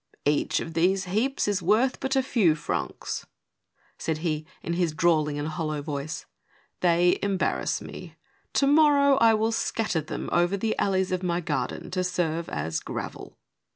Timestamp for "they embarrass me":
6.81-8.15